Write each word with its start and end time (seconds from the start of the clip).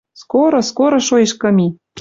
Скоро, 0.21 0.57
скоро 0.69 0.97
шоэш 1.07 1.31
кым 1.41 1.55
и 1.65 1.67